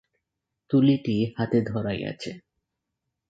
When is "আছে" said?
2.05-2.31